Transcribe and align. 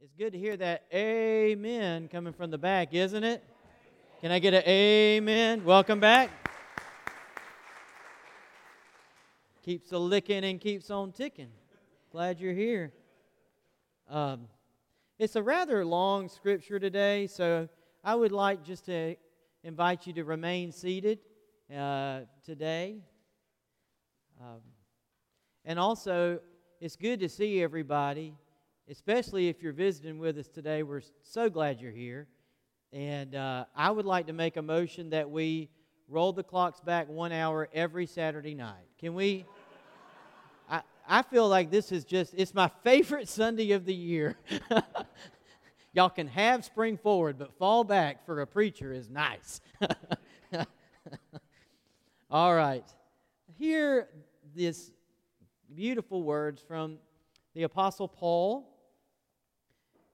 It's 0.00 0.14
good 0.14 0.32
to 0.32 0.38
hear 0.38 0.56
that 0.56 0.84
amen 0.94 2.06
coming 2.06 2.32
from 2.32 2.52
the 2.52 2.58
back, 2.58 2.94
isn't 2.94 3.24
it? 3.24 3.42
Can 4.20 4.30
I 4.30 4.38
get 4.38 4.54
an 4.54 4.62
amen? 4.64 5.64
Welcome 5.64 5.98
back. 5.98 6.30
Keeps 9.64 9.90
a 9.90 9.98
licking 9.98 10.44
and 10.44 10.60
keeps 10.60 10.92
on 10.92 11.10
ticking. 11.10 11.50
Glad 12.12 12.38
you're 12.38 12.54
here. 12.54 12.92
Um, 14.08 14.46
it's 15.18 15.34
a 15.34 15.42
rather 15.42 15.84
long 15.84 16.28
scripture 16.28 16.78
today, 16.78 17.26
so 17.26 17.68
I 18.04 18.14
would 18.14 18.30
like 18.30 18.62
just 18.62 18.84
to 18.84 19.16
invite 19.64 20.06
you 20.06 20.12
to 20.12 20.22
remain 20.22 20.70
seated 20.70 21.18
uh, 21.76 22.20
today. 22.44 22.98
Um, 24.40 24.60
and 25.64 25.76
also, 25.76 26.38
it's 26.80 26.94
good 26.94 27.18
to 27.18 27.28
see 27.28 27.60
everybody 27.64 28.36
especially 28.90 29.48
if 29.48 29.62
you're 29.62 29.72
visiting 29.72 30.18
with 30.18 30.38
us 30.38 30.48
today. 30.48 30.82
We're 30.82 31.02
so 31.22 31.50
glad 31.50 31.80
you're 31.80 31.92
here. 31.92 32.26
And 32.92 33.34
uh, 33.34 33.66
I 33.76 33.90
would 33.90 34.06
like 34.06 34.26
to 34.28 34.32
make 34.32 34.56
a 34.56 34.62
motion 34.62 35.10
that 35.10 35.30
we 35.30 35.68
roll 36.08 36.32
the 36.32 36.42
clocks 36.42 36.80
back 36.80 37.06
one 37.08 37.32
hour 37.32 37.68
every 37.74 38.06
Saturday 38.06 38.54
night. 38.54 38.86
Can 38.98 39.14
we? 39.14 39.44
I, 40.70 40.80
I 41.06 41.22
feel 41.22 41.48
like 41.48 41.70
this 41.70 41.92
is 41.92 42.04
just, 42.04 42.32
it's 42.34 42.54
my 42.54 42.70
favorite 42.82 43.28
Sunday 43.28 43.72
of 43.72 43.84
the 43.84 43.94
year. 43.94 44.36
Y'all 45.92 46.08
can 46.08 46.28
have 46.28 46.64
spring 46.64 46.96
forward, 46.96 47.38
but 47.38 47.52
fall 47.58 47.84
back 47.84 48.24
for 48.24 48.40
a 48.40 48.46
preacher 48.46 48.92
is 48.92 49.10
nice. 49.10 49.60
All 52.30 52.54
right. 52.54 52.84
Hear 53.58 54.08
this 54.54 54.92
beautiful 55.74 56.22
words 56.22 56.62
from 56.66 56.98
the 57.54 57.64
Apostle 57.64 58.08
Paul 58.08 58.77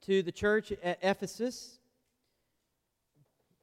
to 0.07 0.23
the 0.23 0.33
church 0.33 0.71
at 0.83 0.99
Ephesus, 1.01 1.79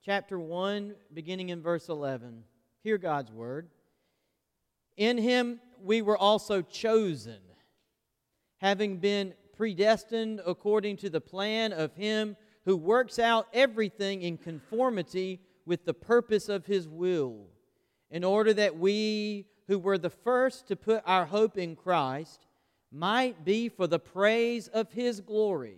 chapter 0.03 0.39
1, 0.39 0.95
beginning 1.13 1.49
in 1.49 1.61
verse 1.61 1.87
11. 1.87 2.43
Hear 2.83 2.97
God's 2.97 3.31
word. 3.31 3.69
In 4.97 5.19
him 5.19 5.59
we 5.83 6.01
were 6.01 6.17
also 6.17 6.63
chosen, 6.63 7.37
having 8.57 8.97
been 8.97 9.35
predestined 9.55 10.41
according 10.43 10.97
to 10.97 11.11
the 11.11 11.21
plan 11.21 11.73
of 11.73 11.93
him 11.93 12.35
who 12.65 12.75
works 12.75 13.19
out 13.19 13.47
everything 13.53 14.23
in 14.23 14.37
conformity 14.37 15.41
with 15.67 15.85
the 15.85 15.93
purpose 15.93 16.49
of 16.49 16.65
his 16.65 16.87
will, 16.87 17.45
in 18.09 18.23
order 18.23 18.51
that 18.51 18.79
we 18.79 19.45
who 19.67 19.77
were 19.77 19.99
the 19.99 20.09
first 20.09 20.67
to 20.69 20.75
put 20.75 21.03
our 21.05 21.25
hope 21.25 21.55
in 21.55 21.75
Christ 21.75 22.47
might 22.91 23.45
be 23.45 23.69
for 23.69 23.85
the 23.85 23.99
praise 23.99 24.67
of 24.69 24.91
his 24.91 25.21
glory. 25.21 25.77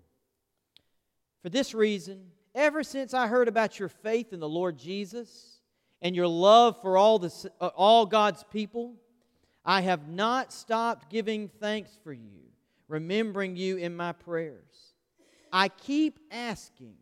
For 1.41 1.49
this 1.49 1.73
reason, 1.73 2.21
ever 2.53 2.83
since 2.83 3.13
I 3.13 3.27
heard 3.27 3.47
about 3.47 3.79
your 3.79 3.89
faith 3.89 4.31
in 4.33 4.39
the 4.39 4.49
Lord 4.49 4.77
Jesus 4.77 5.59
and 6.01 6.15
your 6.15 6.27
love 6.27 6.79
for 6.81 6.97
all, 6.97 7.19
the, 7.19 7.51
uh, 7.59 7.67
all 7.75 8.05
God's 8.05 8.43
people, 8.51 8.95
I 9.65 9.81
have 9.81 10.07
not 10.07 10.53
stopped 10.53 11.09
giving 11.09 11.47
thanks 11.47 11.97
for 12.03 12.13
you, 12.13 12.41
remembering 12.87 13.55
you 13.55 13.77
in 13.77 13.95
my 13.95 14.11
prayers. 14.11 14.93
I 15.51 15.69
keep 15.69 16.19
asking 16.29 16.95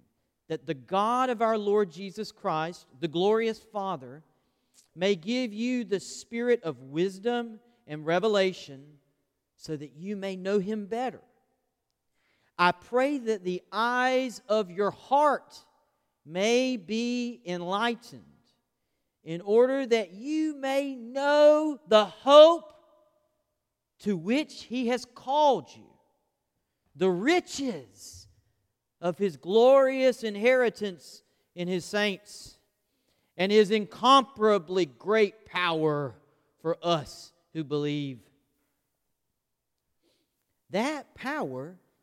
that 0.48 0.66
the 0.66 0.74
God 0.74 1.30
of 1.30 1.42
our 1.42 1.58
Lord 1.58 1.92
Jesus 1.92 2.32
Christ, 2.32 2.88
the 3.00 3.08
glorious 3.08 3.60
Father, 3.60 4.24
may 4.96 5.16
give 5.16 5.54
you 5.54 5.84
the 5.84 6.00
spirit 6.00 6.64
of 6.64 6.82
wisdom 6.82 7.60
and 7.88 8.06
revelation 8.06 8.84
so 9.56 9.76
that 9.76 9.96
you 9.96 10.16
may 10.16 10.36
know 10.36 10.60
him 10.60 10.86
better 10.86 11.22
I 12.62 12.74
pray 12.74 13.18
that 13.20 13.46
the 13.46 13.64
eyes 13.72 14.42
of 14.50 14.70
your 14.70 14.92
heart 14.92 15.58
may 16.26 16.76
be 16.76 17.42
enlightened, 17.46 18.26
in 19.24 19.40
order 19.40 19.86
that 19.86 20.12
you 20.12 20.58
may 20.58 20.94
know 20.94 21.80
the 21.88 22.04
hope 22.04 22.74
to 24.00 24.18
which 24.18 24.64
He 24.64 24.88
has 24.88 25.06
called 25.06 25.70
you, 25.74 25.88
the 26.98 27.10
riches 27.10 28.28
of 29.00 29.18
His 29.18 29.38
glorious 29.38 30.24
inheritance 30.24 31.24
in 31.56 31.70
His 31.70 31.86
saints, 31.86 32.58
and 33.38 33.54
His 33.54 33.72
incomparably 33.72 34.86
great 34.86 35.46
power 35.46 36.14
for 36.62 36.78
us 36.84 37.32
who 37.54 37.64
believe. 37.64 38.20
That 40.72 41.16
power 41.16 41.78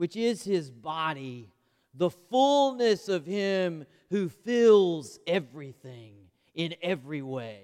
which 0.00 0.16
is 0.16 0.42
his 0.42 0.70
body, 0.70 1.46
the 1.92 2.08
fullness 2.08 3.10
of 3.10 3.26
him 3.26 3.84
who 4.08 4.30
fills 4.30 5.18
everything 5.26 6.14
in 6.54 6.74
every 6.80 7.20
way. 7.20 7.60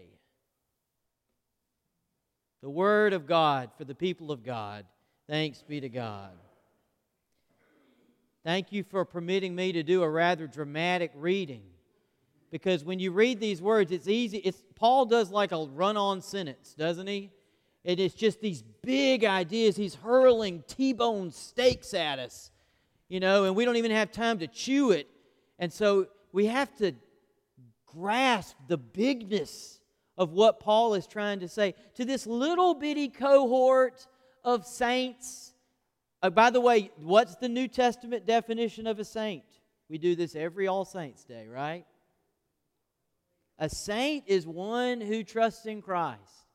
The 2.61 2.69
Word 2.69 3.15
of 3.15 3.27
God 3.27 3.71
for 3.79 3.87
the 3.87 3.95
people 3.95 4.31
of 4.31 4.45
God. 4.45 4.85
Thanks 5.27 5.63
be 5.63 5.81
to 5.81 5.89
God. 5.89 6.33
Thank 8.45 8.71
you 8.71 8.83
for 8.83 9.07
permitting 9.07 9.55
me 9.55 9.73
to 9.73 9.83
do 9.83 10.03
a 10.03 10.11
rather 10.11 10.47
dramatic 10.47 11.13
reading. 11.15 11.63
Because 12.51 12.85
when 12.85 12.99
you 12.99 13.13
read 13.13 13.41
these 13.41 13.63
words, 13.63 13.91
it's 13.91 14.09
easy. 14.09 14.37
It's, 14.45 14.63
Paul 14.75 15.07
does 15.07 15.31
like 15.31 15.53
a 15.53 15.65
run 15.65 15.97
on 15.97 16.21
sentence, 16.21 16.75
doesn't 16.77 17.07
he? 17.07 17.31
It 17.87 18.01
is 18.01 18.15
just 18.15 18.41
these 18.41 18.65
big 18.83 19.25
ideas. 19.25 19.77
He's 19.77 19.95
hurling 19.95 20.65
T 20.67 20.93
bone 20.93 21.31
steaks 21.31 21.95
at 21.95 22.19
us, 22.19 22.51
you 23.09 23.21
know, 23.21 23.45
and 23.45 23.55
we 23.55 23.65
don't 23.65 23.77
even 23.77 23.93
have 23.93 24.11
time 24.11 24.41
to 24.41 24.49
chew 24.49 24.91
it. 24.91 25.07
And 25.61 25.73
so 25.73 26.09
we 26.33 26.47
have 26.47 26.75
to 26.79 26.97
grasp 27.87 28.57
the 28.67 28.77
bigness 28.77 29.79
of 30.19 30.33
what 30.33 30.59
Paul 30.59 30.95
is 30.95 31.07
trying 31.07 31.39
to 31.41 31.49
say 31.49 31.77
to 31.95 32.05
this 32.05 32.27
little 32.27 32.75
bitty 32.75 33.09
cohort 33.09 34.05
of 34.43 34.67
saints. 34.67 35.55
Uh, 36.23 36.31
by 36.31 36.51
the 36.51 36.61
way, 36.61 36.91
what's 36.97 37.37
the 37.37 37.49
New 37.49 37.69
Testament 37.69 38.27
definition 38.27 38.89
of 38.89 38.99
a 38.99 39.05
saint? 39.05 39.45
We 39.89 39.99
do 39.99 40.17
this 40.17 40.35
every 40.35 40.67
All 40.67 40.85
Saints 40.85 41.23
Day, 41.23 41.47
right? 41.47 41.87
A 43.61 43.69
saint 43.69 44.25
is 44.27 44.45
one 44.45 45.01
who 45.01 45.23
trusts 45.23 45.67
in 45.67 45.83
Christ. 45.83 46.46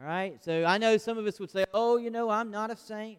All 0.00 0.06
right? 0.06 0.42
So 0.42 0.64
I 0.64 0.78
know 0.78 0.96
some 0.96 1.18
of 1.18 1.26
us 1.26 1.38
would 1.38 1.50
say, 1.50 1.66
oh, 1.74 1.98
you 1.98 2.10
know, 2.10 2.30
I'm 2.30 2.50
not 2.50 2.70
a 2.70 2.76
saint. 2.76 3.18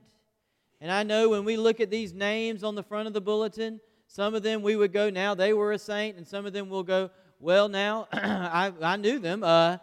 And 0.80 0.92
I 0.92 1.04
know 1.04 1.30
when 1.30 1.46
we 1.46 1.56
look 1.56 1.80
at 1.80 1.92
these 1.92 2.12
names 2.12 2.64
on 2.64 2.74
the 2.74 2.82
front 2.82 3.08
of 3.08 3.14
the 3.14 3.22
bulletin, 3.22 3.80
some 4.08 4.34
of 4.34 4.42
them 4.42 4.64
we 4.64 4.76
would 4.76 4.92
go, 4.92 5.10
now 5.12 5.36
they 5.36 5.54
were 5.54 5.74
a 5.74 5.80
saint, 5.80 6.18
and 6.18 6.28
some 6.28 6.46
of 6.46 6.54
them 6.54 6.70
will 6.70 6.84
go, 6.84 7.12
well, 7.40 7.70
now 7.70 8.08
I, 8.14 8.74
I 8.82 8.96
knew 8.98 9.20
them. 9.20 9.44
Uh, 9.44 9.78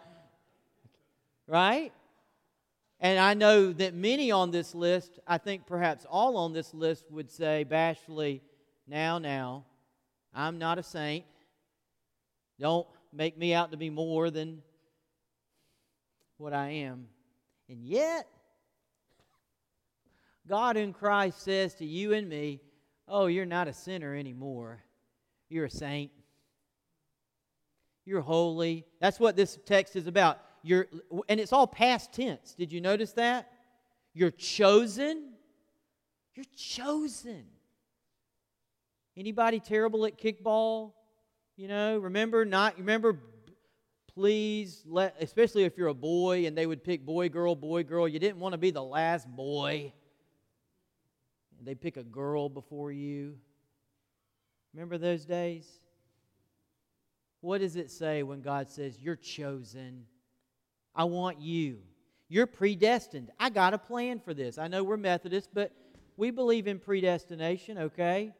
right? 1.47 1.93
And 2.99 3.17
I 3.17 3.33
know 3.33 3.71
that 3.71 3.93
many 3.93 4.31
on 4.31 4.51
this 4.51 4.75
list, 4.75 5.19
I 5.25 5.37
think 5.37 5.65
perhaps 5.65 6.05
all 6.09 6.35
on 6.35 6.51
this 6.51 6.73
list, 6.73 7.09
would 7.09 7.31
say 7.31 7.63
bashfully, 7.63 8.41
now, 8.87 9.19
now, 9.19 9.63
I'm 10.33 10.57
not 10.57 10.77
a 10.77 10.83
saint. 10.83 11.23
Don't 12.59 12.87
make 13.13 13.37
me 13.37 13.53
out 13.53 13.71
to 13.71 13.77
be 13.77 13.89
more 13.89 14.29
than 14.29 14.61
what 16.39 16.53
I 16.53 16.69
am. 16.69 17.07
And 17.67 17.83
yet, 17.83 18.27
God 20.47 20.77
in 20.77 20.93
Christ 20.93 21.43
says 21.43 21.75
to 21.75 21.85
you 21.85 22.13
and 22.13 22.27
me, 22.27 22.61
oh, 23.07 23.27
you're 23.27 23.45
not 23.45 23.67
a 23.67 23.73
sinner 23.73 24.15
anymore. 24.15 24.81
You're 25.49 25.65
a 25.65 25.69
saint. 25.69 26.11
You're 28.05 28.21
holy. 28.21 28.85
That's 28.99 29.19
what 29.19 29.35
this 29.35 29.59
text 29.65 29.95
is 29.95 30.07
about. 30.07 30.39
You're, 30.63 30.87
and 31.27 31.39
it's 31.39 31.53
all 31.53 31.67
past 31.67 32.13
tense. 32.13 32.55
Did 32.55 32.71
you 32.71 32.81
notice 32.81 33.11
that? 33.13 33.51
You're 34.13 34.31
chosen. 34.31 35.33
You're 36.33 36.45
chosen. 36.55 37.45
Anybody 39.15 39.59
terrible 39.59 40.05
at 40.05 40.17
kickball? 40.17 40.93
You 41.57 41.67
know, 41.67 41.97
remember 41.97 42.45
not 42.45 42.77
remember 42.77 43.19
please 44.13 44.83
let 44.87 45.15
especially 45.21 45.63
if 45.63 45.77
you're 45.77 45.87
a 45.87 45.93
boy 45.93 46.47
and 46.47 46.57
they 46.57 46.65
would 46.65 46.83
pick 46.83 47.05
boy 47.05 47.29
girl 47.29 47.55
boy 47.55 47.83
girl 47.83 48.07
you 48.07 48.19
didn't 48.19 48.39
want 48.39 48.53
to 48.53 48.57
be 48.57 48.71
the 48.71 48.83
last 48.83 49.27
boy. 49.27 49.93
They 51.61 51.75
pick 51.75 51.97
a 51.97 52.03
girl 52.03 52.47
before 52.47 52.91
you. 52.91 53.35
Remember 54.73 54.97
those 54.97 55.25
days? 55.25 55.67
What 57.41 57.59
does 57.59 57.75
it 57.75 57.91
say 57.91 58.23
when 58.23 58.41
god 58.41 58.69
says 58.69 58.97
you're 58.99 59.15
chosen. 59.15 60.05
I 60.95 61.03
want 61.03 61.39
you. 61.39 61.77
You're 62.27 62.47
predestined. 62.47 63.31
I 63.39 63.49
got 63.49 63.73
a 63.73 63.77
plan 63.77 64.19
for 64.19 64.33
this. 64.33 64.57
I 64.57 64.67
know 64.67 64.83
we're 64.83 64.97
methodists 64.97 65.49
but 65.53 65.71
we 66.17 66.31
believe 66.31 66.67
in 66.67 66.79
predestination 66.79 67.77
okay? 67.77 68.33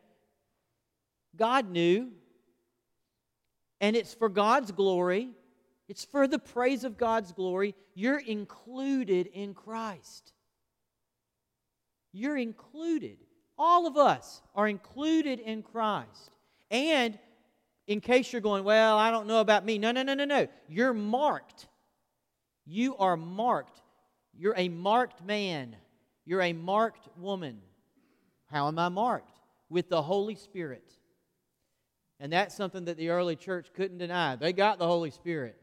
God 1.36 1.70
knew. 1.70 2.10
And 3.82 3.96
it's 3.96 4.14
for 4.14 4.30
god's 4.30 4.72
glory 4.72 5.30
it's 5.90 6.06
for 6.06 6.28
the 6.28 6.38
praise 6.38 6.84
of 6.84 6.98
God's 6.98 7.32
glory. 7.32 7.74
You're 7.96 8.20
included 8.20 9.26
in 9.34 9.56
Christ. 9.56 10.32
You're 12.14 12.38
included. 12.38 13.18
All 13.58 13.88
of 13.88 13.98
us 13.98 14.44
are 14.54 14.68
included 14.68 15.40
in 15.40 15.64
Christ. 15.64 16.30
And 16.70 17.18
in 17.88 18.02
case 18.02 18.32
you're 18.32 18.42
going, 18.42 18.64
well, 18.64 19.00
I 19.00 19.10
don't 19.10 19.26
know 19.26 19.42
about 19.42 19.66
me. 19.66 19.80
No, 19.80 19.92
no, 19.92 20.04
no, 20.04 20.14
no, 20.14 20.26
no. 20.26 20.48
You're 20.68 20.94
marked. 20.94 21.68
You 22.68 22.96
are 22.98 23.18
marked. 23.18 23.82
You're 24.38 24.54
a 24.56 24.70
marked 24.70 25.26
man. 25.26 25.76
You're 26.24 26.44
a 26.44 26.54
marked 26.54 27.08
woman. 27.18 27.62
How 28.46 28.68
am 28.68 28.78
I 28.78 28.90
marked? 28.90 29.40
With 29.70 29.90
the 29.90 30.04
Holy 30.04 30.36
Spirit. 30.36 30.94
And 32.20 32.32
that's 32.32 32.56
something 32.56 32.86
that 32.86 32.98
the 32.98 33.10
early 33.10 33.36
church 33.36 33.70
couldn't 33.74 33.98
deny. 33.98 34.36
They 34.36 34.54
got 34.54 34.78
the 34.78 34.86
Holy 34.86 35.10
Spirit. 35.10 35.59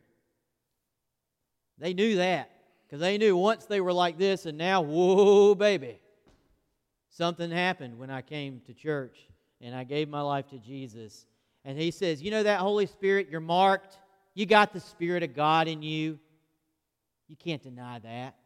They 1.78 1.94
knew 1.94 2.16
that 2.16 2.50
because 2.86 3.00
they 3.00 3.18
knew 3.18 3.36
once 3.36 3.66
they 3.66 3.80
were 3.80 3.92
like 3.92 4.18
this, 4.18 4.46
and 4.46 4.56
now, 4.56 4.80
whoa, 4.80 5.54
baby. 5.54 5.98
Something 7.08 7.50
happened 7.50 7.98
when 7.98 8.10
I 8.10 8.20
came 8.20 8.60
to 8.66 8.74
church 8.74 9.16
and 9.60 9.74
I 9.74 9.84
gave 9.84 10.08
my 10.08 10.20
life 10.20 10.48
to 10.50 10.58
Jesus. 10.58 11.26
And 11.64 11.78
he 11.78 11.90
says, 11.90 12.22
You 12.22 12.30
know 12.30 12.42
that 12.42 12.60
Holy 12.60 12.86
Spirit, 12.86 13.28
you're 13.30 13.40
marked. 13.40 13.98
You 14.34 14.44
got 14.44 14.72
the 14.72 14.80
Spirit 14.80 15.22
of 15.22 15.34
God 15.34 15.66
in 15.66 15.82
you. 15.82 16.18
You 17.26 17.36
can't 17.36 17.62
deny 17.62 17.98
that. 18.00 18.36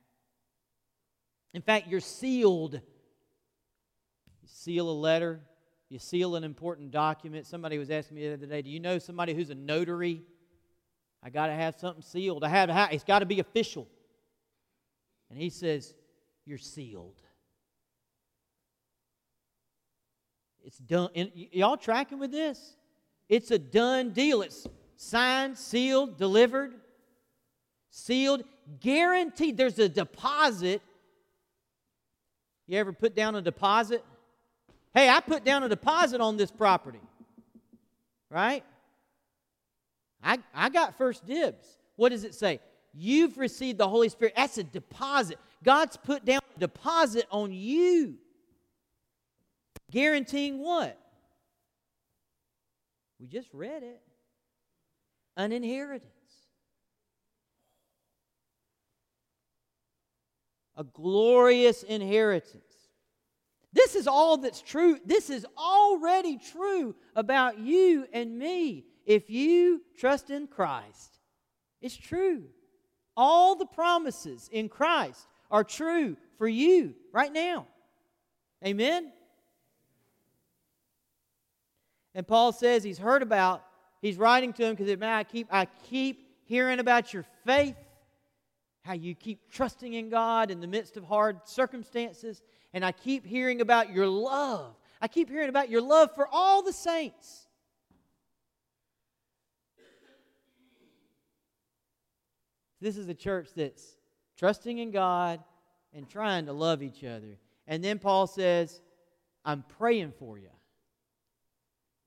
In 1.52 1.62
fact, 1.62 1.88
you're 1.88 2.00
sealed. 2.00 2.74
You 2.74 4.48
seal 4.48 4.88
a 4.88 4.92
letter, 4.92 5.40
you 5.88 5.98
seal 5.98 6.36
an 6.36 6.44
important 6.44 6.92
document. 6.92 7.46
Somebody 7.46 7.76
was 7.76 7.90
asking 7.90 8.16
me 8.16 8.28
the 8.28 8.34
other 8.34 8.46
day, 8.46 8.62
Do 8.62 8.70
you 8.70 8.80
know 8.80 8.98
somebody 8.98 9.34
who's 9.34 9.50
a 9.50 9.54
notary? 9.54 10.22
I 11.22 11.30
got 11.30 11.48
to 11.48 11.54
have 11.54 11.76
something 11.78 12.02
sealed. 12.02 12.44
I 12.44 12.48
have 12.48 12.70
it's 12.92 13.04
got 13.04 13.18
to 13.20 13.26
be 13.26 13.40
official. 13.40 13.86
And 15.28 15.38
he 15.38 15.50
says, 15.50 15.94
You're 16.46 16.58
sealed. 16.58 17.20
It's 20.64 20.78
done. 20.78 21.10
And 21.14 21.30
y'all 21.34 21.76
tracking 21.76 22.18
with 22.18 22.32
this? 22.32 22.76
It's 23.28 23.50
a 23.50 23.58
done 23.58 24.10
deal. 24.10 24.42
It's 24.42 24.66
signed, 24.96 25.56
sealed, 25.56 26.18
delivered, 26.18 26.74
sealed, 27.90 28.44
guaranteed. 28.80 29.56
There's 29.56 29.78
a 29.78 29.88
deposit. 29.88 30.82
You 32.66 32.78
ever 32.78 32.92
put 32.92 33.14
down 33.14 33.34
a 33.34 33.42
deposit? 33.42 34.04
Hey, 34.94 35.08
I 35.08 35.20
put 35.20 35.44
down 35.44 35.62
a 35.62 35.68
deposit 35.68 36.20
on 36.20 36.36
this 36.36 36.50
property. 36.50 37.00
Right? 38.30 38.64
I, 40.22 40.38
I 40.54 40.68
got 40.68 40.98
first 40.98 41.26
dibs. 41.26 41.66
What 41.96 42.10
does 42.10 42.24
it 42.24 42.34
say? 42.34 42.60
You've 42.92 43.38
received 43.38 43.78
the 43.78 43.88
Holy 43.88 44.08
Spirit. 44.08 44.34
That's 44.36 44.58
a 44.58 44.64
deposit. 44.64 45.38
God's 45.62 45.96
put 45.96 46.24
down 46.24 46.40
a 46.56 46.60
deposit 46.60 47.26
on 47.30 47.52
you. 47.52 48.16
Guaranteeing 49.90 50.58
what? 50.58 50.98
We 53.18 53.26
just 53.26 53.48
read 53.52 53.82
it 53.82 54.00
an 55.36 55.52
inheritance. 55.52 56.10
A 60.76 60.84
glorious 60.84 61.82
inheritance. 61.82 62.62
This 63.72 63.94
is 63.94 64.06
all 64.06 64.38
that's 64.38 64.62
true. 64.62 64.98
This 65.04 65.30
is 65.30 65.46
already 65.56 66.38
true 66.38 66.94
about 67.14 67.58
you 67.58 68.06
and 68.12 68.38
me 68.38 68.84
if 69.10 69.28
you 69.28 69.82
trust 69.98 70.30
in 70.30 70.46
Christ, 70.46 71.18
it's 71.82 71.96
true. 71.96 72.44
All 73.16 73.56
the 73.56 73.66
promises 73.66 74.48
in 74.52 74.68
Christ 74.68 75.26
are 75.50 75.64
true 75.64 76.16
for 76.38 76.46
you 76.46 76.94
right 77.12 77.32
now. 77.32 77.66
Amen? 78.64 79.10
And 82.14 82.24
Paul 82.24 82.52
says 82.52 82.84
he's 82.84 82.98
heard 82.98 83.22
about, 83.22 83.64
he's 84.00 84.16
writing 84.16 84.52
to 84.52 84.64
him 84.64 84.76
because 84.76 84.96
man, 84.96 85.12
I 85.12 85.24
keep, 85.24 85.48
I 85.50 85.66
keep 85.88 86.28
hearing 86.44 86.78
about 86.78 87.12
your 87.12 87.24
faith, 87.44 87.74
how 88.82 88.92
you 88.92 89.16
keep 89.16 89.50
trusting 89.50 89.92
in 89.92 90.08
God 90.08 90.52
in 90.52 90.60
the 90.60 90.68
midst 90.68 90.96
of 90.96 91.02
hard 91.02 91.40
circumstances, 91.46 92.42
and 92.72 92.84
I 92.84 92.92
keep 92.92 93.26
hearing 93.26 93.60
about 93.60 93.92
your 93.92 94.06
love. 94.06 94.76
I 95.02 95.08
keep 95.08 95.28
hearing 95.28 95.48
about 95.48 95.68
your 95.68 95.82
love 95.82 96.14
for 96.14 96.28
all 96.30 96.62
the 96.62 96.72
saints. 96.72 97.48
This 102.80 102.96
is 102.96 103.08
a 103.08 103.14
church 103.14 103.48
that's 103.54 103.96
trusting 104.38 104.78
in 104.78 104.90
God 104.90 105.40
and 105.92 106.08
trying 106.08 106.46
to 106.46 106.52
love 106.52 106.82
each 106.82 107.04
other. 107.04 107.38
And 107.66 107.84
then 107.84 107.98
Paul 107.98 108.26
says, 108.26 108.80
I'm 109.44 109.64
praying 109.78 110.12
for 110.18 110.38
you. 110.38 110.50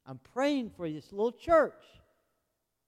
I'm 0.05 0.19
praying 0.33 0.71
for 0.75 0.89
this 0.89 1.11
little 1.11 1.31
church. 1.31 1.83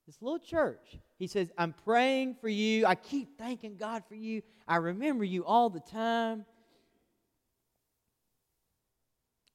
This 0.06 0.22
little 0.22 0.40
church. 0.40 1.00
He 1.18 1.28
says, 1.28 1.52
I'm 1.58 1.74
praying 1.74 2.36
for 2.42 2.50
you. 2.50 2.86
I 2.86 2.96
keep 2.96 3.38
thanking 3.38 3.78
God 3.78 4.04
for 4.08 4.16
you. 4.16 4.42
I 4.68 4.78
remember 4.78 5.24
you 5.24 5.46
all 5.46 5.70
the 5.70 5.80
time. 5.80 6.46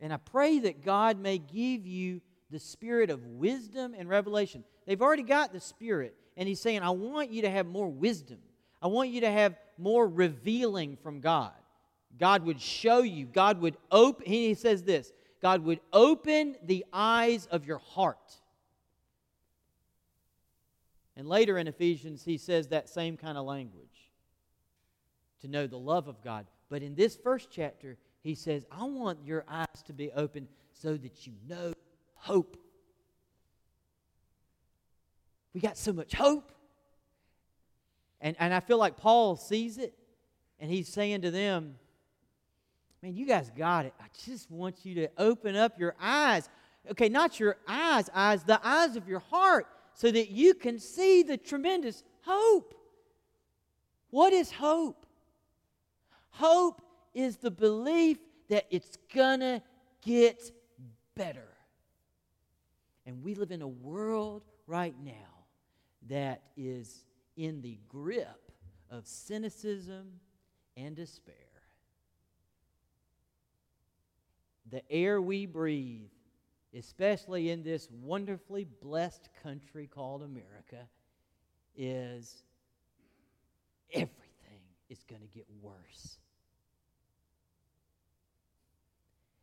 And 0.00 0.12
I 0.12 0.16
pray 0.16 0.60
that 0.60 0.84
God 0.84 1.18
may 1.18 1.38
give 1.38 1.86
you 1.86 2.20
the 2.50 2.58
spirit 2.58 3.10
of 3.10 3.24
wisdom 3.26 3.94
and 3.96 4.08
revelation. 4.08 4.64
They've 4.86 5.00
already 5.00 5.22
got 5.22 5.52
the 5.52 5.60
spirit 5.60 6.16
and 6.40 6.48
he's 6.48 6.58
saying, 6.58 6.82
I 6.82 6.88
want 6.88 7.30
you 7.30 7.42
to 7.42 7.50
have 7.50 7.66
more 7.66 7.86
wisdom. 7.86 8.38
I 8.80 8.86
want 8.86 9.10
you 9.10 9.20
to 9.20 9.30
have 9.30 9.56
more 9.76 10.08
revealing 10.08 10.96
from 11.02 11.20
God. 11.20 11.52
God 12.18 12.46
would 12.46 12.58
show 12.58 13.02
you, 13.02 13.26
God 13.26 13.60
would 13.60 13.76
open, 13.90 14.26
he 14.26 14.54
says 14.54 14.82
this 14.82 15.12
God 15.42 15.62
would 15.64 15.80
open 15.92 16.56
the 16.64 16.86
eyes 16.94 17.46
of 17.50 17.66
your 17.66 17.76
heart. 17.78 18.34
And 21.14 21.28
later 21.28 21.58
in 21.58 21.68
Ephesians, 21.68 22.24
he 22.24 22.38
says 22.38 22.68
that 22.68 22.88
same 22.88 23.18
kind 23.18 23.36
of 23.36 23.44
language 23.44 24.10
to 25.42 25.48
know 25.48 25.66
the 25.66 25.78
love 25.78 26.08
of 26.08 26.24
God. 26.24 26.46
But 26.70 26.82
in 26.82 26.94
this 26.94 27.16
first 27.16 27.48
chapter, 27.50 27.98
he 28.22 28.34
says, 28.34 28.64
I 28.72 28.84
want 28.84 29.18
your 29.26 29.44
eyes 29.46 29.82
to 29.84 29.92
be 29.92 30.10
open 30.12 30.48
so 30.72 30.96
that 30.96 31.26
you 31.26 31.34
know 31.46 31.74
hope 32.14 32.56
we 35.54 35.60
got 35.60 35.76
so 35.76 35.92
much 35.92 36.14
hope. 36.14 36.52
And, 38.20 38.36
and 38.38 38.52
I 38.52 38.60
feel 38.60 38.78
like 38.78 38.96
Paul 38.96 39.36
sees 39.36 39.78
it, 39.78 39.94
and 40.58 40.70
he's 40.70 40.88
saying 40.88 41.22
to 41.22 41.30
them, 41.30 41.76
Man, 43.02 43.16
you 43.16 43.24
guys 43.24 43.50
got 43.56 43.86
it. 43.86 43.94
I 43.98 44.04
just 44.26 44.50
want 44.50 44.84
you 44.84 44.94
to 44.96 45.08
open 45.16 45.56
up 45.56 45.80
your 45.80 45.94
eyes. 45.98 46.50
Okay, 46.90 47.08
not 47.08 47.40
your 47.40 47.56
eyes, 47.66 48.10
eyes, 48.12 48.44
the 48.44 48.60
eyes 48.62 48.94
of 48.94 49.08
your 49.08 49.20
heart, 49.20 49.66
so 49.94 50.10
that 50.10 50.30
you 50.30 50.52
can 50.52 50.78
see 50.78 51.22
the 51.22 51.38
tremendous 51.38 52.04
hope. 52.20 52.74
What 54.10 54.34
is 54.34 54.50
hope? 54.50 55.06
Hope 56.28 56.82
is 57.14 57.38
the 57.38 57.50
belief 57.50 58.18
that 58.50 58.66
it's 58.70 58.98
gonna 59.14 59.62
get 60.02 60.52
better. 61.14 61.48
And 63.06 63.22
we 63.22 63.34
live 63.34 63.50
in 63.50 63.62
a 63.62 63.68
world 63.68 64.42
right 64.66 64.94
now 65.02 65.39
that 66.08 66.42
is 66.56 67.04
in 67.36 67.60
the 67.60 67.78
grip 67.88 68.52
of 68.90 69.06
cynicism 69.06 70.20
and 70.76 70.96
despair. 70.96 71.34
the 74.70 74.82
air 74.90 75.20
we 75.20 75.46
breathe, 75.46 76.10
especially 76.76 77.50
in 77.50 77.62
this 77.62 77.88
wonderfully 77.90 78.66
blessed 78.80 79.28
country 79.42 79.86
called 79.86 80.22
America, 80.22 80.88
is 81.76 82.44
everything 83.92 84.62
is 84.88 85.02
going 85.04 85.22
to 85.22 85.28
get 85.28 85.46
worse. 85.60 86.18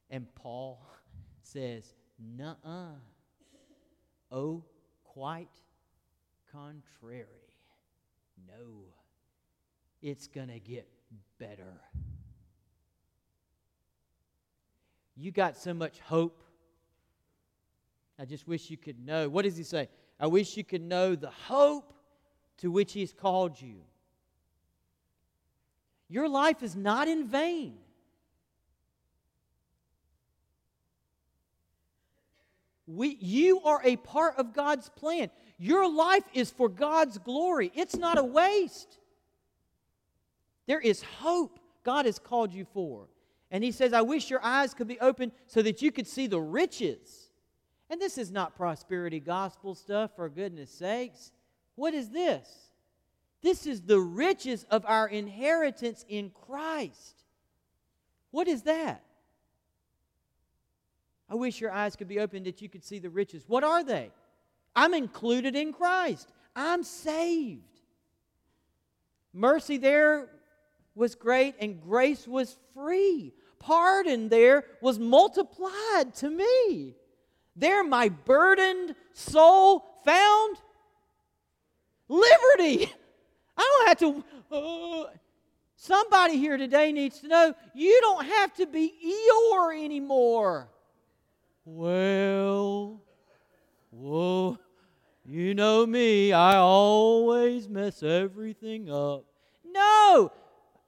And 0.10 0.34
Paul 0.36 0.82
says, 1.42 1.94
Nuh 2.20 2.56
uh. 2.66 2.96
Oh, 4.32 4.64
quite 5.04 5.50
contrary. 6.58 7.26
No, 8.48 8.86
it's 10.02 10.28
going 10.28 10.48
to 10.48 10.60
get 10.60 10.88
better. 11.40 11.82
You 15.16 15.32
got 15.32 15.58
so 15.58 15.74
much 15.74 16.00
hope. 16.00 16.44
I 18.20 18.26
just 18.26 18.48
wish 18.48 18.70
you 18.70 18.78
could 18.78 19.04
know. 19.06 19.30
What 19.30 19.46
does 19.46 19.58
he 19.58 19.64
say? 19.64 19.90
I 20.20 20.28
wish 20.28 20.58
you 20.58 20.64
could 20.64 20.82
know 20.82 21.16
the 21.16 21.30
hope 21.30 21.94
to 22.58 22.72
which 22.72 22.94
he's 22.94 23.14
called 23.14 23.62
you. 23.62 23.76
Your 26.10 26.28
life 26.28 26.64
is 26.64 26.76
not 26.76 27.08
in 27.08 27.28
vain. 27.28 27.76
We, 32.88 33.18
you 33.20 33.62
are 33.64 33.82
a 33.84 33.98
part 33.98 34.36
of 34.38 34.54
God's 34.54 34.90
plan. 34.90 35.30
Your 35.58 35.92
life 35.92 36.24
is 36.34 36.52
for 36.52 36.70
God's 36.70 37.18
glory, 37.18 37.72
it's 37.76 37.96
not 37.96 38.18
a 38.18 38.24
waste. 38.24 39.00
There 40.68 40.82
is 40.82 41.02
hope 41.02 41.60
God 41.84 42.06
has 42.06 42.20
called 42.20 42.54
you 42.54 42.66
for. 42.74 43.08
And 43.50 43.64
He 43.64 43.72
says, 43.72 43.94
I 43.94 44.02
wish 44.02 44.30
your 44.30 44.44
eyes 44.44 44.74
could 44.74 44.88
be 44.88 45.00
open 45.00 45.32
so 45.48 45.62
that 45.62 45.82
you 45.82 45.92
could 45.92 46.08
see 46.08 46.28
the 46.28 46.42
riches. 46.42 47.30
And 47.90 48.02
this 48.02 48.18
is 48.18 48.32
not 48.32 48.58
prosperity 48.58 49.22
gospel 49.22 49.74
stuff, 49.74 50.12
for 50.16 50.28
goodness 50.28 50.70
sakes. 50.70 51.32
What 51.76 51.94
is 51.94 52.10
this? 52.10 52.50
This 53.42 53.66
is 53.66 53.82
the 53.82 54.00
riches 54.00 54.66
of 54.70 54.86
our 54.86 55.08
inheritance 55.08 56.04
in 56.10 56.32
Christ. 56.32 57.24
What 58.32 58.48
is 58.48 58.64
that? 58.64 59.04
I 61.30 61.36
wish 61.36 61.62
your 61.62 61.72
eyes 61.72 61.96
could 61.96 62.08
be 62.08 62.20
open 62.20 62.44
that 62.44 62.62
you 62.62 62.68
could 62.68 62.84
see 62.84 63.00
the 63.00 63.10
riches. 63.10 63.44
What 63.48 63.64
are 63.64 63.84
they? 63.84 64.12
I'm 64.78 64.94
included 64.94 65.56
in 65.56 65.74
Christ. 65.74 66.32
I'm 66.56 66.84
saved. 66.84 67.64
Mercy 69.34 69.78
there 69.78 70.30
was 70.94 71.16
great 71.16 71.56
and 71.60 71.82
grace 71.82 72.28
was 72.28 72.56
free. 72.76 73.34
Pardon 73.58 74.30
there 74.30 74.66
was 74.80 75.00
multiplied 75.00 76.14
to 76.18 76.30
me. 76.30 76.94
There 77.56 77.84
my 77.84 78.10
burdened 78.10 78.94
soul 79.14 79.84
found 80.06 80.58
liberty. 82.08 82.94
I 83.58 83.62
don't 83.64 83.88
have 83.88 83.98
to. 83.98 84.24
Uh, 84.56 85.10
somebody 85.76 86.38
here 86.38 86.58
today 86.58 86.92
needs 86.92 87.20
to 87.22 87.28
know 87.28 87.56
you 87.74 87.98
don't 88.02 88.26
have 88.26 88.54
to 88.54 88.68
be 88.68 88.94
Eeyore 89.04 89.84
anymore. 89.84 90.70
Well, 91.66 93.02
whoa, 93.90 94.60
you 95.28 95.54
know 95.54 95.86
me, 95.86 96.34
I 96.34 96.56
always 96.56 97.68
mess 97.68 98.02
everything 98.02 98.90
up. 98.90 99.26
No, 99.66 100.32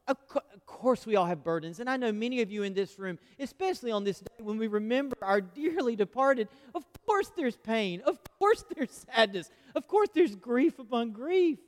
of, 0.08 0.28
co- 0.28 0.42
of 0.54 0.66
course 0.66 1.06
we 1.06 1.16
all 1.16 1.26
have 1.26 1.44
burdens, 1.44 1.80
and 1.80 1.90
I 1.90 1.98
know 1.98 2.12
many 2.12 2.42
of 2.42 2.52
you 2.52 2.64
in 2.64 2.74
this 2.74 2.98
room, 2.98 3.20
especially 3.40 3.92
on 3.92 4.04
this 4.04 4.20
day 4.20 4.44
when 4.44 4.58
we 4.58 4.68
remember 4.68 5.18
our 5.22 5.42
dearly 5.42 5.96
departed, 5.96 6.48
of 6.74 6.86
course 7.06 7.32
there's 7.36 7.58
pain, 7.58 8.02
of 8.06 8.20
course 8.40 8.64
there's 8.76 9.06
sadness, 9.14 9.52
of 9.76 9.88
course 9.88 10.10
there's 10.14 10.36
grief 10.36 10.80
upon 10.80 11.12
grief. 11.12 11.60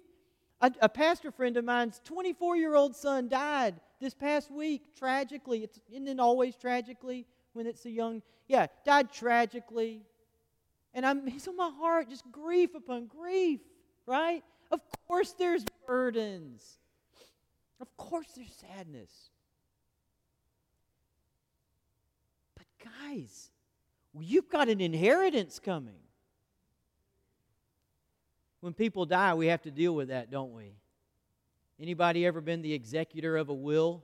A, 0.61 0.71
a 0.81 0.89
pastor 0.89 1.31
friend 1.31 1.57
of 1.57 1.65
mine's 1.65 1.99
24 2.05 2.55
year 2.55 2.75
old 2.75 2.95
son 2.95 3.27
died 3.27 3.75
this 3.99 4.13
past 4.13 4.51
week 4.51 4.95
tragically. 4.95 5.63
It's, 5.63 5.79
isn't 5.91 6.07
it 6.07 6.19
always 6.19 6.55
tragically? 6.55 7.25
when 7.53 7.67
it's 7.67 7.85
a 7.85 7.89
young, 7.89 8.21
yeah, 8.47 8.67
died 8.85 9.11
tragically. 9.11 10.01
And 10.93 11.05
I'm, 11.05 11.25
he's 11.27 11.47
on 11.47 11.55
my 11.55 11.71
heart, 11.79 12.09
just 12.09 12.29
grief 12.31 12.75
upon 12.75 13.07
grief, 13.07 13.61
right? 14.05 14.43
Of 14.71 14.81
course 15.07 15.31
there's 15.33 15.63
burdens. 15.87 16.77
Of 17.79 17.95
course 17.97 18.27
there's 18.35 18.53
sadness. 18.53 19.29
But 22.55 22.65
guys, 22.83 23.51
you've 24.19 24.49
got 24.49 24.69
an 24.69 24.81
inheritance 24.81 25.59
coming. 25.59 25.95
When 28.59 28.73
people 28.73 29.05
die, 29.05 29.33
we 29.33 29.47
have 29.47 29.61
to 29.63 29.71
deal 29.71 29.95
with 29.95 30.09
that, 30.09 30.29
don't 30.29 30.53
we? 30.53 30.73
Anybody 31.79 32.25
ever 32.25 32.41
been 32.41 32.61
the 32.61 32.73
executor 32.73 33.37
of 33.37 33.49
a 33.49 33.53
will? 33.53 34.03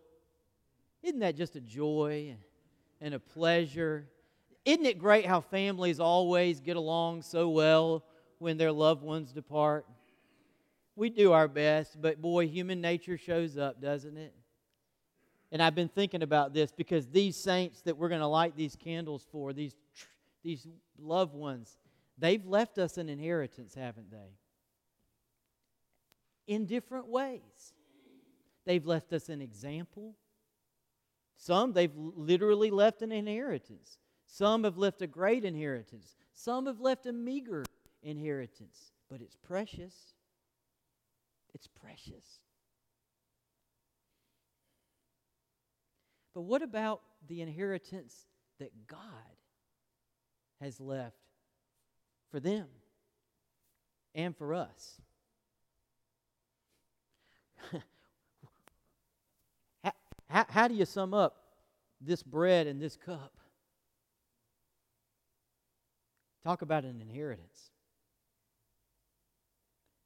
Isn't 1.03 1.19
that 1.19 1.35
just 1.35 1.55
a 1.55 1.61
joy? 1.61 2.35
and 3.01 3.13
a 3.13 3.19
pleasure. 3.19 4.07
Isn't 4.67 4.85
it 4.85 4.99
great 4.99 5.25
how 5.25 5.39
families 5.39 6.01
always 6.01 6.59
get 6.59 6.75
along 6.75 7.21
so 7.21 7.47
well 7.47 8.03
when 8.37 8.57
their 8.57 8.73
loved 8.73 9.01
ones 9.01 9.31
depart? 9.31 9.85
We 10.97 11.09
do 11.09 11.31
our 11.31 11.47
best, 11.47 12.01
but 12.01 12.21
boy, 12.21 12.49
human 12.49 12.81
nature 12.81 13.17
shows 13.17 13.57
up, 13.57 13.79
doesn't 13.79 14.17
it? 14.17 14.35
And 15.53 15.63
I've 15.63 15.73
been 15.73 15.87
thinking 15.87 16.21
about 16.21 16.53
this 16.53 16.73
because 16.73 17.07
these 17.07 17.37
saints 17.37 17.79
that 17.83 17.97
we're 17.97 18.09
going 18.09 18.19
to 18.19 18.27
light 18.27 18.57
these 18.57 18.75
candles 18.75 19.25
for, 19.31 19.53
these, 19.53 19.73
these 20.43 20.67
loved 20.99 21.33
ones, 21.33 21.77
they've 22.17 22.45
left 22.45 22.77
us 22.77 22.97
an 22.97 23.07
inheritance, 23.07 23.73
haven't 23.73 24.11
they? 24.11 24.35
In 26.53 26.65
different 26.65 27.07
ways. 27.07 27.71
They've 28.65 28.85
left 28.85 29.13
us 29.13 29.29
an 29.29 29.41
example. 29.41 30.17
Some 31.37 31.71
they've 31.71 31.95
literally 31.95 32.69
left 32.69 33.01
an 33.01 33.13
inheritance. 33.13 33.97
Some 34.27 34.65
have 34.65 34.77
left 34.77 35.01
a 35.01 35.07
great 35.07 35.43
inheritance. 35.45 36.15
Some 36.33 36.67
have 36.67 36.79
left 36.79 37.07
a 37.07 37.13
meager 37.13 37.63
inheritance. 38.03 38.91
But 39.09 39.21
it's 39.21 39.35
precious. 39.35 39.95
It's 41.53 41.67
precious. 41.67 42.41
But 46.35 46.41
what 46.41 46.61
about 46.61 47.01
the 47.27 47.41
inheritance 47.41 48.27
that 48.59 48.71
God 48.85 48.99
has 50.61 50.79
left 50.79 51.17
for 52.29 52.39
them 52.39 52.67
and 54.13 54.37
for 54.37 54.53
us? 54.53 55.01
How, 60.29 60.45
how 60.49 60.67
do 60.67 60.75
you 60.75 60.85
sum 60.85 61.13
up 61.13 61.37
this 62.01 62.21
bread 62.21 62.67
and 62.67 62.81
this 62.81 62.97
cup? 62.97 63.36
Talk 66.47 66.61
about 66.61 66.85
an 66.85 67.01
inheritance. 67.01 67.71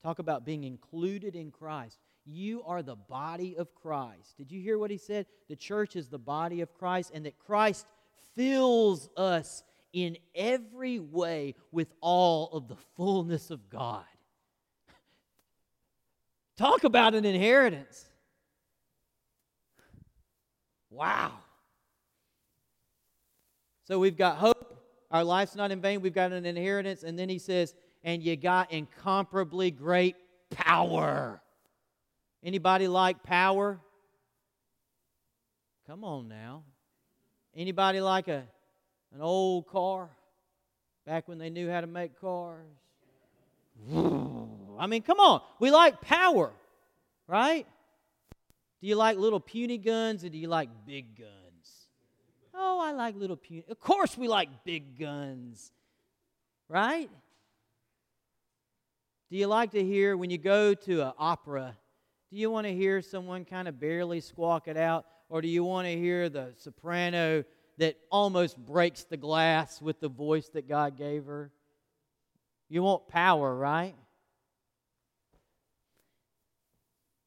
Talk 0.02 0.18
about 0.18 0.44
being 0.44 0.64
included 0.64 1.36
in 1.36 1.52
Christ. 1.52 2.00
You 2.26 2.64
are 2.64 2.82
the 2.82 2.96
body 2.96 3.56
of 3.60 3.76
Christ. 3.76 4.38
Did 4.40 4.52
you 4.52 4.60
hear 4.60 4.80
what 4.80 4.90
he 4.90 4.98
said? 4.98 5.28
The 5.50 5.56
church 5.56 5.96
is 5.96 6.08
the 6.08 6.18
body 6.18 6.62
of 6.62 6.74
Christ, 6.74 7.12
and 7.14 7.28
that 7.28 7.38
Christ 7.38 7.86
fills 8.34 9.08
us 9.16 9.62
in 9.94 10.18
every 10.34 10.98
way 10.98 11.54
with 11.72 11.94
all 12.02 12.50
of 12.54 12.68
the 12.68 12.78
fullness 12.98 13.52
of 13.52 13.70
God. 13.70 14.04
Talk 16.58 16.86
about 16.86 17.14
an 17.14 17.24
inheritance. 17.24 18.04
Wow. 20.90 21.34
So 23.84 24.00
we've 24.00 24.18
got 24.18 24.38
hope. 24.38 24.81
Our 25.12 25.24
life's 25.24 25.56
not 25.56 25.72
in 25.72 25.82
vain. 25.82 26.02
We've 26.02 26.14
got 26.14 26.32
an 26.32 26.46
inheritance. 26.46 27.04
And 27.04 27.20
then 27.20 27.30
he 27.30 27.38
says, 27.38 27.76
and 28.04 28.24
you 28.24 28.36
got 28.36 28.72
incomparably 28.72 29.72
great 29.72 30.16
power. 30.50 31.42
Anybody 32.44 32.88
like 32.88 33.22
power? 33.22 33.80
Come 35.86 36.04
on 36.04 36.28
now. 36.28 36.64
Anybody 37.56 38.00
like 38.00 38.30
a 38.30 38.44
an 39.14 39.22
old 39.22 39.68
car 39.68 40.10
back 41.06 41.28
when 41.28 41.38
they 41.38 41.50
knew 41.50 41.70
how 41.70 41.82
to 41.82 41.88
make 41.88 42.20
cars? 42.20 42.66
I 43.92 44.88
mean, 44.88 45.02
come 45.02 45.20
on. 45.20 45.42
We 45.60 45.70
like 45.70 46.00
power, 46.02 46.54
right? 47.28 47.68
Do 48.80 48.88
you 48.88 48.96
like 48.96 49.18
little 49.18 49.40
puny 49.40 49.78
guns 49.78 50.24
or 50.24 50.30
do 50.30 50.38
you 50.38 50.48
like 50.48 50.70
big 50.88 51.18
guns? 51.18 51.41
Oh, 52.54 52.80
I 52.82 52.92
like 52.92 53.16
little 53.16 53.38
puny. 53.38 53.64
Of 53.70 53.80
course, 53.80 54.18
we 54.18 54.28
like 54.28 54.50
big 54.66 55.00
guns, 55.00 55.72
right? 56.68 57.10
Do 59.30 59.38
you 59.38 59.48
like 59.48 59.72
to 59.72 59.84
hear 59.84 60.18
when 60.18 60.30
you 60.30 60.38
go 60.38 60.74
to 60.74 61.08
an 61.08 61.14
opera? 61.18 61.78
Do 62.30 62.38
you 62.38 62.52
want 62.52 62.68
to 62.68 62.74
hear 62.74 63.02
someone 63.02 63.46
kind 63.46 63.68
of 63.68 63.80
barely 63.80 64.20
squawk 64.20 64.68
it 64.68 64.78
out, 64.78 65.06
or 65.30 65.42
do 65.42 65.48
you 65.48 65.64
want 65.64 65.88
to 65.88 65.98
hear 65.98 66.30
the 66.30 66.54
soprano 66.58 67.44
that 67.82 67.98
almost 68.12 68.58
breaks 68.58 69.06
the 69.06 69.18
glass 69.18 69.82
with 69.82 70.00
the 70.00 70.08
voice 70.08 70.50
that 70.50 70.70
God 70.70 70.96
gave 70.96 71.26
her. 71.26 71.52
You 72.70 72.84
want 72.84 73.08
power, 73.08 73.56
right? 73.56 73.96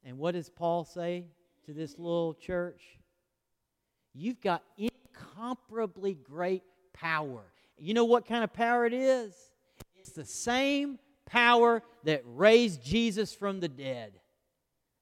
And 0.05 0.17
what 0.17 0.35
does 0.35 0.49
Paul 0.49 0.85
say 0.85 1.25
to 1.67 1.73
this 1.73 1.99
little 1.99 2.35
church? 2.35 2.81
You've 4.15 4.41
got 4.41 4.63
incomparably 5.35 6.15
great 6.15 6.63
power. 6.93 7.43
You 7.79 7.95
know 7.95 8.05
what 8.05 8.27
kind 8.27 8.45
of 8.45 8.53
power 8.53 8.87
it 8.87 8.93
is? 8.93 9.33
It's 9.97 10.13
the 10.13 10.25
same 10.25 10.99
power 11.27 11.83
that 12.05 12.23
raised 12.27 12.85
Jesus 12.85 13.35
from 13.35 13.61
the 13.61 13.69
dead. 13.69 14.13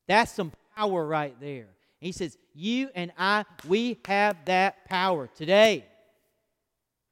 That's 0.06 0.32
some 0.32 0.52
power 0.76 1.04
right 1.06 1.38
there. 1.40 1.68
He 2.00 2.12
says, 2.12 2.36
You 2.54 2.88
and 2.94 3.12
I, 3.18 3.44
we 3.68 3.98
have 4.06 4.36
that 4.46 4.88
power 4.88 5.28
today. 5.36 5.84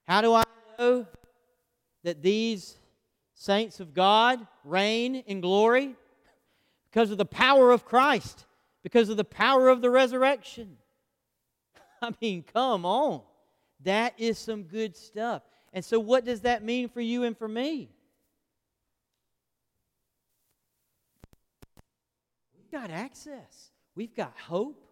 How 0.06 0.20
do 0.20 0.34
I 0.34 0.44
know 0.78 1.06
that 2.02 2.22
these 2.22 2.76
saints 3.34 3.80
of 3.80 3.94
God 3.94 4.44
reign 4.64 5.16
in 5.26 5.40
glory? 5.40 5.94
Because 6.90 7.10
of 7.12 7.18
the 7.18 7.24
power 7.24 7.70
of 7.70 7.84
Christ, 7.84 8.46
because 8.82 9.08
of 9.08 9.16
the 9.16 9.24
power 9.24 9.68
of 9.68 9.80
the 9.80 9.90
resurrection. 9.90 10.76
I 12.02 12.12
mean, 12.20 12.44
come 12.52 12.84
on. 12.84 13.22
That 13.84 14.14
is 14.18 14.38
some 14.38 14.64
good 14.64 14.96
stuff. 14.96 15.42
And 15.72 15.84
so, 15.84 16.00
what 16.00 16.24
does 16.24 16.40
that 16.40 16.62
mean 16.62 16.88
for 16.88 17.00
you 17.00 17.24
and 17.24 17.36
for 17.36 17.48
me? 17.48 17.90
We've 22.56 22.70
got 22.70 22.90
access, 22.90 23.70
we've 23.94 24.14
got 24.14 24.38
hope, 24.38 24.84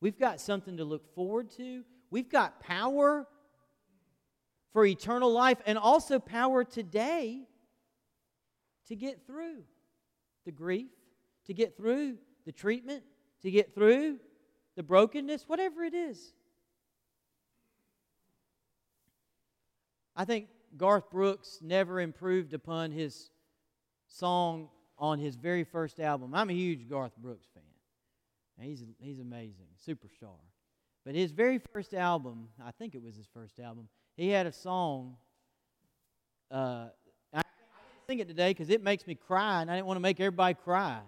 we've 0.00 0.18
got 0.18 0.40
something 0.40 0.78
to 0.78 0.84
look 0.84 1.14
forward 1.14 1.50
to, 1.56 1.84
we've 2.10 2.28
got 2.28 2.60
power 2.60 3.26
for 4.72 4.84
eternal 4.84 5.32
life, 5.32 5.58
and 5.66 5.78
also 5.78 6.18
power 6.18 6.64
today 6.64 7.46
to 8.88 8.96
get 8.96 9.26
through 9.26 9.62
the 10.44 10.52
grief, 10.52 10.90
to 11.46 11.54
get 11.54 11.76
through 11.76 12.16
the 12.46 12.52
treatment, 12.52 13.02
to 13.42 13.50
get 13.50 13.74
through 13.74 14.18
the 14.78 14.82
brokenness, 14.84 15.42
whatever 15.48 15.82
it 15.82 15.92
is. 15.92 16.34
I 20.14 20.24
think 20.24 20.46
Garth 20.76 21.10
Brooks 21.10 21.58
never 21.60 22.00
improved 22.00 22.54
upon 22.54 22.92
his 22.92 23.30
song 24.06 24.68
on 24.96 25.18
his 25.18 25.34
very 25.34 25.64
first 25.64 25.98
album. 25.98 26.32
I'm 26.32 26.48
a 26.48 26.52
huge 26.52 26.88
Garth 26.88 27.16
Brooks 27.16 27.48
fan. 27.52 27.64
He's, 28.64 28.84
he's 29.00 29.18
amazing, 29.18 29.66
superstar. 29.84 30.38
But 31.04 31.16
his 31.16 31.32
very 31.32 31.58
first 31.72 31.92
album, 31.92 32.48
I 32.64 32.70
think 32.70 32.94
it 32.94 33.02
was 33.02 33.16
his 33.16 33.26
first 33.34 33.58
album, 33.58 33.88
he 34.16 34.28
had 34.28 34.46
a 34.46 34.52
song. 34.52 35.16
Uh, 36.52 36.86
I, 37.34 37.38
I 37.38 37.42
didn't 37.42 38.06
sing 38.08 38.18
it 38.20 38.28
today 38.28 38.50
because 38.50 38.70
it 38.70 38.84
makes 38.84 39.08
me 39.08 39.16
cry, 39.16 39.60
and 39.60 39.72
I 39.72 39.74
didn't 39.74 39.86
want 39.88 39.96
to 39.96 40.02
make 40.02 40.20
everybody 40.20 40.54
cry, 40.54 41.00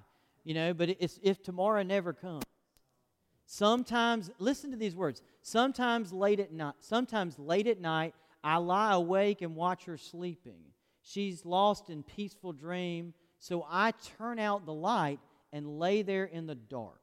you 0.43 0.55
know. 0.55 0.75
But 0.75 0.97
it's 0.99 1.21
if 1.23 1.41
tomorrow 1.41 1.85
never 1.85 2.12
comes. 2.12 2.43
Sometimes, 3.52 4.30
listen 4.38 4.71
to 4.71 4.76
these 4.76 4.95
words. 4.95 5.23
Sometimes 5.42 6.12
late 6.12 6.38
at 6.38 6.52
night, 6.52 6.75
sometimes 6.78 7.37
late 7.37 7.66
at 7.66 7.80
night, 7.80 8.14
I 8.45 8.59
lie 8.59 8.92
awake 8.92 9.42
and 9.42 9.57
watch 9.57 9.87
her 9.87 9.97
sleeping. 9.97 10.61
She's 11.02 11.45
lost 11.45 11.90
in 11.90 12.04
peaceful 12.04 12.52
dream, 12.52 13.12
so 13.40 13.66
I 13.69 13.90
turn 14.16 14.38
out 14.38 14.66
the 14.66 14.73
light 14.73 15.19
and 15.52 15.80
lay 15.80 16.02
there 16.02 16.26
in 16.26 16.47
the 16.47 16.54
dark. 16.54 17.00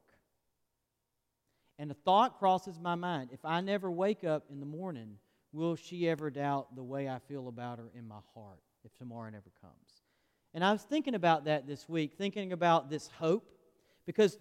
And 1.78 1.90
a 1.90 1.94
thought 1.94 2.38
crosses 2.38 2.80
my 2.80 2.94
mind 2.94 3.28
if 3.30 3.44
I 3.44 3.60
never 3.60 3.90
wake 3.90 4.24
up 4.24 4.44
in 4.50 4.58
the 4.58 4.64
morning, 4.64 5.18
will 5.52 5.76
she 5.76 6.08
ever 6.08 6.30
doubt 6.30 6.74
the 6.74 6.82
way 6.82 7.10
I 7.10 7.18
feel 7.18 7.48
about 7.48 7.76
her 7.78 7.90
in 7.94 8.08
my 8.08 8.20
heart 8.32 8.62
if 8.86 8.94
tomorrow 8.94 9.28
never 9.28 9.50
comes? 9.60 10.02
And 10.54 10.64
I 10.64 10.72
was 10.72 10.80
thinking 10.80 11.14
about 11.14 11.44
that 11.44 11.66
this 11.66 11.86
week, 11.90 12.14
thinking 12.16 12.54
about 12.54 12.88
this 12.88 13.06
hope, 13.18 13.50
because 14.06 14.38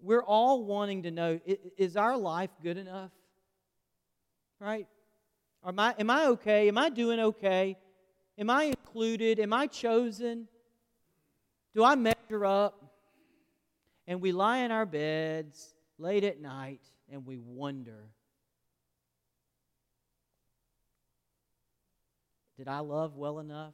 we're 0.00 0.22
all 0.22 0.64
wanting 0.64 1.02
to 1.04 1.10
know 1.10 1.40
is 1.76 1.96
our 1.96 2.16
life 2.16 2.50
good 2.62 2.76
enough? 2.76 3.10
Right? 4.60 4.86
Am 5.66 5.78
I, 5.78 5.94
am 5.98 6.10
I 6.10 6.26
okay? 6.26 6.68
Am 6.68 6.78
I 6.78 6.88
doing 6.88 7.20
okay? 7.20 7.76
Am 8.38 8.50
I 8.50 8.64
included? 8.64 9.40
Am 9.40 9.52
I 9.52 9.66
chosen? 9.66 10.48
Do 11.74 11.84
I 11.84 11.94
measure 11.94 12.44
up? 12.44 12.84
And 14.06 14.20
we 14.20 14.32
lie 14.32 14.58
in 14.58 14.70
our 14.70 14.86
beds 14.86 15.74
late 15.98 16.24
at 16.24 16.40
night 16.40 16.80
and 17.10 17.26
we 17.26 17.38
wonder 17.38 18.10
Did 22.58 22.66
I 22.66 22.80
love 22.80 23.16
well 23.16 23.38
enough? 23.38 23.72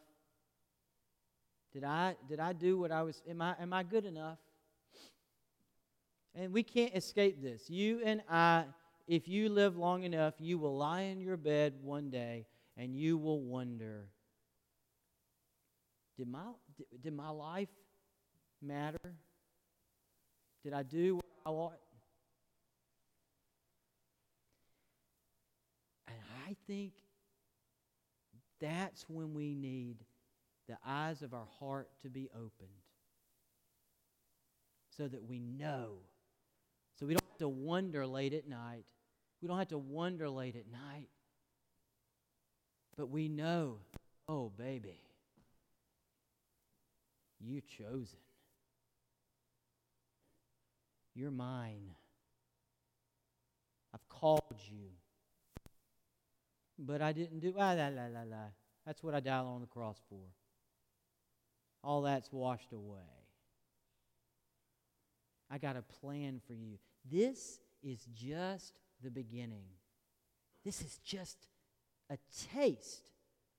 Did 1.72 1.84
I, 1.84 2.16
did 2.28 2.38
I 2.38 2.52
do 2.52 2.78
what 2.78 2.92
I 2.92 3.02
was? 3.02 3.20
Am 3.28 3.40
I, 3.40 3.54
am 3.58 3.72
I 3.72 3.82
good 3.82 4.04
enough? 4.04 4.38
And 6.35 6.53
we 6.53 6.62
can't 6.62 6.94
escape 6.94 7.42
this. 7.42 7.70
You 7.70 8.01
and 8.05 8.23
I 8.29 8.64
if 9.07 9.29
you 9.29 9.51
live 9.51 9.77
long 9.77 10.03
enough, 10.05 10.35
you 10.38 10.59
will 10.59 10.79
lie 10.79 11.03
in 11.03 11.20
your 11.20 11.37
bed 11.37 11.75
one 11.83 12.09
day 12.09 12.47
and 12.79 12.97
you 12.97 13.18
will 13.18 13.40
wonder 13.40 14.09
did 16.16 16.29
my, 16.29 16.44
did 17.03 17.12
my 17.12 17.31
life 17.31 17.68
matter? 18.62 19.14
Did 20.62 20.73
I 20.73 20.83
do 20.83 21.16
what 21.16 21.25
I 21.44 21.51
ought? 21.51 21.81
And 26.07 26.16
I 26.47 26.55
think 26.66 26.92
that's 28.61 29.05
when 29.09 29.35
we 29.35 29.55
need 29.55 29.97
the 30.68 30.77
eyes 30.87 31.23
of 31.23 31.35
our 31.35 31.49
heart 31.59 31.90
to 32.03 32.09
be 32.09 32.29
opened 32.35 32.70
so 34.97 35.09
that 35.09 35.25
we 35.25 35.40
know. 35.40 35.97
So 36.98 37.07
we 37.07 37.14
don't 37.14 37.24
have 37.30 37.38
to 37.38 37.48
wonder 37.48 38.07
late 38.07 38.33
at 38.33 38.48
night 38.48 38.85
we 39.44 39.48
don't 39.48 39.59
have 39.59 39.68
to 39.68 39.78
wonder 39.78 40.30
late 40.30 40.57
at 40.57 40.72
night. 40.72 41.11
But 42.96 43.11
we 43.11 43.28
know, 43.28 43.76
oh, 44.26 44.50
baby, 44.57 45.02
you're 47.38 47.61
chosen. 47.61 48.20
You're 51.14 51.30
mine. 51.30 51.90
I've 53.92 54.09
called 54.09 54.40
you. 54.70 54.92
But 56.78 57.02
I 57.02 57.12
didn't 57.12 57.40
do, 57.40 57.52
ah, 57.59 57.74
la, 57.74 57.88
la, 57.88 58.07
la, 58.07 58.22
la. 58.22 58.46
That's 58.87 59.02
what 59.02 59.14
I 59.14 59.20
died 59.20 59.44
on 59.44 59.61
the 59.61 59.66
cross 59.66 59.98
for. 60.09 60.24
All 61.83 62.00
that's 62.00 62.33
washed 62.33 62.72
away. 62.72 63.23
I 65.55 65.59
got 65.59 65.77
a 65.77 65.83
plan 65.83 66.40
for 66.49 66.53
you. 66.53 66.79
This 67.09 67.61
is 67.81 68.05
just 68.12 68.73
the 69.05 69.11
beginning. 69.11 69.67
This 70.64 70.81
is 70.81 70.99
just 71.05 71.38
a 72.11 72.19
taste 72.53 73.12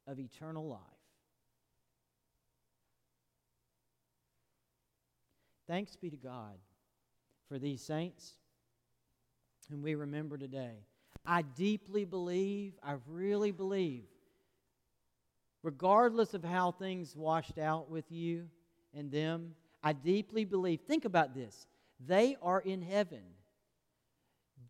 of 0.06 0.20
eternal 0.20 0.68
life. 0.68 0.82
Thanks 5.70 5.96
be 5.96 6.10
to 6.10 6.18
God 6.18 6.58
for 7.48 7.58
these 7.58 7.82
saints 7.82 8.34
whom 9.72 9.82
we 9.82 9.96
remember 9.96 10.38
today. 10.38 10.84
I 11.26 11.44
deeply 11.44 12.04
believe, 12.04 12.74
I 12.84 12.96
really 13.08 13.52
believe, 13.52 14.04
regardless 15.64 16.34
of 16.34 16.44
how 16.44 16.72
things 16.72 17.16
washed 17.16 17.58
out 17.58 17.90
with 17.90 18.12
you 18.12 18.50
and 18.94 19.10
them, 19.10 19.56
I 19.82 19.94
deeply 19.94 20.44
believe, 20.44 20.82
think 20.82 21.06
about 21.06 21.34
this, 21.34 21.68
they 22.00 22.38
are 22.42 22.60
in 22.60 22.82
heaven. 22.82 23.22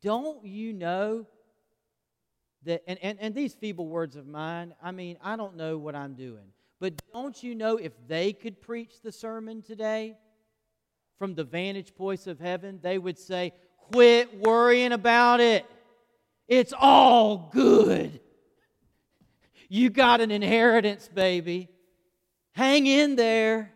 Don't 0.02 0.46
you 0.46 0.74
know 0.74 1.26
that, 2.64 2.84
and, 2.88 3.00
and, 3.02 3.18
and 3.20 3.36
these 3.36 3.54
feeble 3.54 3.88
words 3.88 4.16
of 4.16 4.28
mine, 4.28 4.74
I 4.82 4.92
mean, 4.92 5.18
I 5.22 5.36
don't 5.36 5.56
know 5.56 5.78
what 5.78 5.96
I'm 5.96 6.14
doing, 6.14 6.52
but 6.80 6.94
don't 7.14 7.42
you 7.42 7.56
know 7.56 7.78
if 7.78 7.94
they 8.08 8.34
could 8.34 8.62
preach 8.62 9.02
the 9.02 9.12
sermon 9.12 9.62
today 9.62 10.18
from 11.18 11.36
the 11.36 11.44
vantage 11.44 11.96
points 11.96 12.28
of 12.28 12.40
heaven, 12.40 12.80
they 12.82 12.98
would 12.98 13.18
say, 13.18 13.54
Quit 13.92 14.40
worrying 14.40 14.92
about 14.92 15.40
it. 15.40 15.66
It's 16.48 16.74
all 16.78 17.50
good. 17.54 18.20
You 19.70 19.90
got 19.90 20.22
an 20.22 20.32
inheritance, 20.32 21.08
baby. 21.08 21.70
Hang 22.54 22.88
in 22.88 23.16
there 23.16 23.75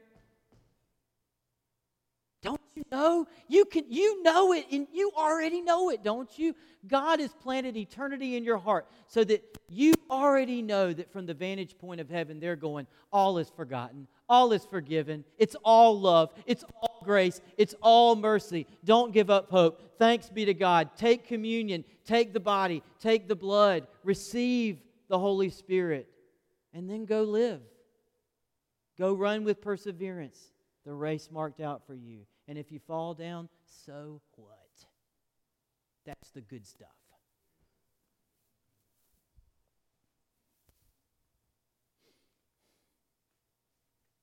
you 2.80 2.86
know? 2.92 3.28
You 3.48 3.66
can 3.66 3.86
you 3.90 4.24
know 4.24 4.54
it 4.54 4.66
and 4.72 4.88
you 4.94 5.12
already 5.16 5.62
know 5.62 5.90
it, 5.90 6.04
don't 6.04 6.30
you? 6.38 6.56
God 6.88 7.20
has 7.20 7.34
planted 7.34 7.76
eternity 7.76 8.38
in 8.38 8.44
your 8.44 8.58
heart 8.58 8.88
so 9.08 9.24
that 9.26 9.44
you 9.68 9.94
already 10.10 10.62
know 10.62 10.94
that 10.94 11.12
from 11.12 11.26
the 11.26 11.34
vantage 11.34 11.78
point 11.78 12.00
of 12.00 12.10
heaven 12.10 12.40
they're 12.40 12.56
going 12.56 12.88
all 13.12 13.38
is 13.38 13.50
forgotten, 13.50 14.08
all 14.30 14.54
is 14.54 14.66
forgiven, 14.66 15.26
it's 15.38 15.56
all 15.64 16.00
love, 16.00 16.32
it's 16.46 16.64
all 16.82 17.02
grace, 17.04 17.42
it's 17.58 17.76
all 17.82 18.16
mercy. 18.16 18.66
Don't 18.86 19.14
give 19.14 19.30
up 19.30 19.50
hope. 19.50 19.82
Thanks 19.98 20.30
be 20.30 20.46
to 20.46 20.54
God. 20.54 20.92
Take 20.96 21.28
communion, 21.28 21.84
take 22.06 22.34
the 22.34 22.40
body, 22.40 22.82
take 23.00 23.28
the 23.28 23.36
blood, 23.36 23.88
receive 24.04 24.80
the 25.10 25.20
Holy 25.20 25.50
Spirit, 25.50 26.08
and 26.74 26.90
then 26.90 27.06
go 27.06 27.24
live. 27.24 27.62
Go 28.98 29.14
run 29.14 29.44
with 29.44 29.62
perseverance 29.62 30.52
the 30.86 30.94
race 30.94 31.30
marked 31.32 31.60
out 31.60 31.86
for 31.86 31.94
you. 31.94 32.22
And 32.48 32.58
if 32.58 32.72
you 32.72 32.80
fall 32.80 33.14
down, 33.14 33.50
so 33.66 34.22
what? 34.36 34.56
That's 36.06 36.32
the 36.32 36.42
good 36.42 36.66
stuff. 36.66 36.90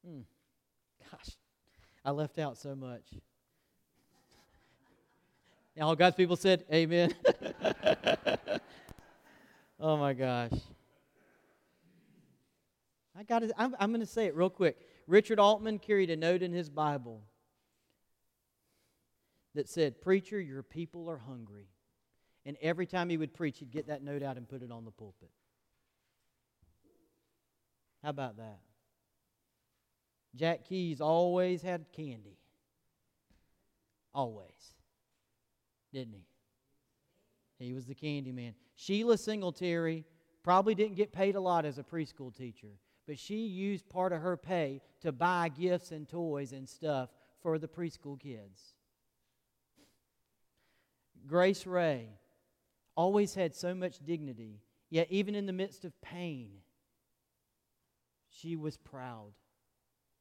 Hmm. 0.04 0.20
Gosh, 1.10 1.36
I 2.04 2.10
left 2.10 2.38
out 2.38 2.58
so 2.58 2.74
much. 2.74 3.04
And 5.74 5.84
all 5.84 5.94
God's 5.94 6.16
people 6.16 6.36
said, 6.36 6.64
Amen. 6.72 7.14
oh 9.80 9.96
my 9.96 10.14
gosh. 10.14 10.52
I 13.18 13.22
got 13.24 13.40
to, 13.40 13.52
I'm, 13.56 13.74
I'm 13.78 13.90
going 13.90 14.00
to 14.00 14.06
say 14.06 14.26
it 14.26 14.34
real 14.34 14.50
quick. 14.50 14.76
Richard 15.06 15.38
Altman 15.38 15.78
carried 15.78 16.10
a 16.10 16.16
note 16.16 16.42
in 16.42 16.52
his 16.52 16.68
Bible 16.68 17.22
that 19.54 19.68
said, 19.68 20.00
Preacher, 20.00 20.40
your 20.40 20.62
people 20.62 21.08
are 21.08 21.18
hungry. 21.18 21.68
And 22.44 22.56
every 22.60 22.86
time 22.86 23.08
he 23.08 23.16
would 23.16 23.34
preach, 23.34 23.58
he'd 23.58 23.70
get 23.70 23.88
that 23.88 24.02
note 24.02 24.22
out 24.22 24.36
and 24.36 24.48
put 24.48 24.62
it 24.62 24.70
on 24.70 24.84
the 24.84 24.90
pulpit. 24.90 25.30
How 28.02 28.10
about 28.10 28.36
that? 28.36 28.60
Jack 30.36 30.64
Keys 30.64 31.00
always 31.00 31.62
had 31.62 31.86
candy. 31.92 32.38
Always. 34.14 34.74
Didn't 35.92 36.14
he? 36.14 36.26
He 37.66 37.72
was 37.72 37.86
the 37.86 37.94
candy 37.94 38.32
man. 38.32 38.54
Sheila 38.74 39.16
Singletary 39.16 40.04
probably 40.42 40.74
didn't 40.74 40.96
get 40.96 41.12
paid 41.12 41.36
a 41.36 41.40
lot 41.40 41.64
as 41.64 41.78
a 41.78 41.82
preschool 41.82 42.36
teacher, 42.36 42.78
but 43.06 43.18
she 43.18 43.46
used 43.46 43.88
part 43.88 44.12
of 44.12 44.20
her 44.20 44.36
pay 44.36 44.80
to 45.00 45.12
buy 45.12 45.48
gifts 45.48 45.92
and 45.92 46.08
toys 46.08 46.52
and 46.52 46.68
stuff 46.68 47.10
for 47.40 47.58
the 47.58 47.68
preschool 47.68 48.18
kids. 48.18 48.74
Grace 51.26 51.66
Ray 51.66 52.08
always 52.96 53.34
had 53.34 53.54
so 53.54 53.74
much 53.74 53.98
dignity, 54.04 54.60
yet, 54.90 55.06
even 55.10 55.34
in 55.34 55.46
the 55.46 55.52
midst 55.52 55.84
of 55.84 56.00
pain, 56.00 56.50
she 58.28 58.56
was 58.56 58.76
proud 58.76 59.32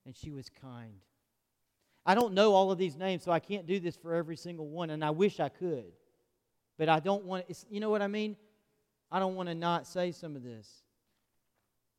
and 0.06 0.15
she 0.15 0.32
was 0.32 0.50
kind. 0.50 1.02
I 2.06 2.13
don't 2.13 2.34
know 2.34 2.54
all 2.54 2.71
of 2.71 2.78
these 2.78 2.95
names, 2.95 3.24
so 3.24 3.32
I 3.32 3.39
can't 3.39 3.65
do 3.65 3.80
this 3.80 3.95
for 3.95 4.13
every 4.13 4.38
single 4.38 4.67
one, 4.67 4.91
and 4.91 5.04
I 5.04 5.10
wish 5.10 5.39
I 5.39 5.50
could. 5.50 5.91
But 6.78 6.89
I 6.89 7.00
don't 7.00 7.26
want 7.26 7.45
you 7.69 7.80
know 7.80 7.89
what 7.89 8.02
I 8.02 8.08
mean? 8.08 8.36
I 9.12 9.19
don't 9.19 9.36
want 9.36 9.50
to 9.50 9.56
not 9.56 9.88
say 9.88 10.12
some 10.12 10.36
of 10.36 10.43
this. 10.43 10.85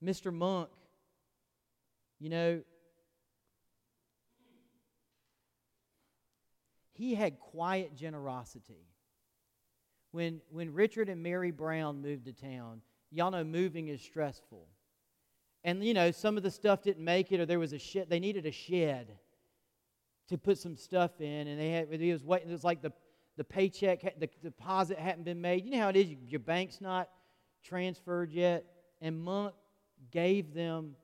Mr. 0.05 0.33
Monk, 0.33 0.69
you 2.19 2.29
know, 2.29 2.63
he 6.93 7.15
had 7.15 7.39
quiet 7.39 7.95
generosity. 7.95 8.87
When, 10.13 10.41
when 10.51 10.73
Richard 10.73 11.09
and 11.09 11.23
Mary 11.23 11.51
Brown 11.51 12.01
moved 12.01 12.25
to 12.25 12.33
town, 12.33 12.81
y'all 13.11 13.31
know 13.31 13.45
moving 13.45 13.89
is 13.89 14.01
stressful 14.01 14.67
and 15.67 15.85
you 15.85 15.93
know 15.93 16.11
some 16.11 16.39
of 16.39 16.43
the 16.43 16.51
stuff 16.51 16.83
didn't 16.83 17.05
make 17.05 17.33
it 17.33 17.41
or 17.41 17.45
there 17.45 17.59
was 17.59 17.75
a 17.75 17.79
shed 17.79 18.07
they 18.09 18.21
needed 18.21 18.47
a 18.47 18.51
shed 18.51 19.19
to 20.29 20.39
put 20.39 20.57
some 20.57 20.77
stuff 20.77 21.21
in 21.21 21.49
and 21.49 21.61
they 21.61 21.71
had 21.71 21.89
it 21.91 22.13
was 22.13 22.25
waiting 22.25 22.49
it 22.49 22.53
was 22.53 22.65
like 22.65 22.81
the 22.81 22.93
the 23.37 23.45
paycheck 23.45 24.01
the 24.19 24.29
deposit 24.43 24.99
hadn't 24.99 25.25
been 25.25 25.41
made 25.41 25.65
you 25.65 25.73
know 25.73 25.81
how 25.81 25.89
it 25.89 25.97
is 25.97 26.09
your 26.27 26.41
bank's 26.41 26.81
not 26.81 27.11
transferred 27.63 28.33
yet 28.33 28.65
and 29.03 29.19
monk 29.19 29.55
gave 30.11 30.55
them 30.55 30.97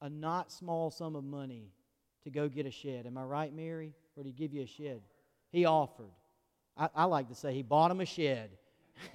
a 0.00 0.08
not 0.08 0.50
small 0.50 0.90
sum 0.90 1.16
of 1.16 1.24
money 1.24 1.72
to 2.24 2.30
go 2.30 2.48
get 2.48 2.66
a 2.66 2.70
shed. 2.70 3.06
Am 3.06 3.18
i 3.18 3.22
right 3.22 3.54
mary? 3.54 3.94
Or 4.16 4.22
did 4.22 4.30
he 4.30 4.32
give 4.32 4.52
you 4.52 4.62
a 4.62 4.66
shed? 4.66 5.00
He 5.50 5.64
offered. 5.64 6.10
I, 6.76 6.88
I 6.94 7.04
like 7.04 7.28
to 7.28 7.34
say 7.34 7.54
he 7.54 7.62
bought 7.62 7.90
him 7.90 8.00
a 8.00 8.06
shed. 8.06 8.50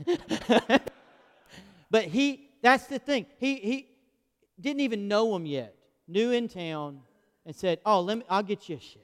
But 1.95 2.06
he 2.06 2.49
that's 2.62 2.88
the 2.88 2.99
thing. 2.99 3.25
He 3.38 3.56
he 3.56 3.88
didn't 4.60 4.82
even 4.82 5.08
know 5.08 5.36
him 5.36 5.45
yet, 5.45 5.75
new 6.08 6.32
in 6.32 6.47
town, 6.47 6.99
and 7.45 7.56
said, 7.56 7.80
Oh, 7.86 8.01
let 8.01 8.17
me, 8.17 8.25
I'll 8.30 8.43
get 8.43 8.67
you 8.67 8.75
a 8.75 8.80
shed. 8.80 9.01